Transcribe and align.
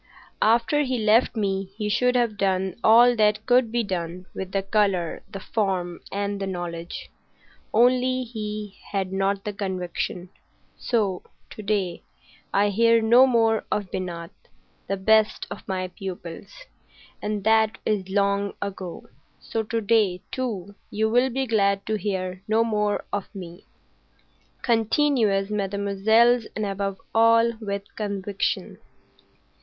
After 0.41 0.81
he 0.81 0.97
left 0.97 1.35
me 1.35 1.65
he 1.77 1.87
should 1.87 2.15
have 2.15 2.35
done 2.35 2.73
all 2.83 3.15
that 3.17 3.45
could 3.45 3.71
be 3.71 3.83
done 3.83 4.25
with 4.33 4.51
the 4.51 4.63
colour, 4.63 5.21
the 5.29 5.39
form, 5.39 5.99
and 6.11 6.39
the 6.39 6.47
knowledge. 6.47 7.11
Only, 7.71 8.23
he 8.23 8.79
had 8.91 9.13
not 9.13 9.43
the 9.43 9.53
conviction. 9.53 10.29
So 10.75 11.21
to 11.51 11.61
day 11.61 12.01
I 12.51 12.69
hear 12.69 12.99
no 12.99 13.27
more 13.27 13.63
of 13.71 13.91
Binat,—the 13.91 14.97
best 14.97 15.45
of 15.51 15.67
my 15.67 15.87
pupils,—and 15.89 17.43
that 17.43 17.77
is 17.85 18.09
long 18.09 18.53
ago. 18.59 19.07
So 19.39 19.61
to 19.61 19.81
day, 19.81 20.21
too, 20.31 20.73
you 20.89 21.11
will 21.11 21.29
be 21.29 21.45
glad 21.45 21.85
to 21.85 21.93
hear 21.93 22.41
no 22.47 22.63
more 22.63 23.03
of 23.13 23.29
me. 23.35 23.65
Continuez, 24.63 25.51
mesdemoiselles, 25.51 26.47
and, 26.55 26.65
above 26.65 26.99
all, 27.13 27.53
with 27.61 27.83
conviction." 27.95 28.79